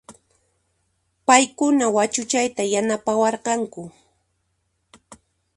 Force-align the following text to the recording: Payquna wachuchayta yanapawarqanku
Payquna 1.27 1.85
wachuchayta 1.95 2.63
yanapawarqanku 2.73 3.81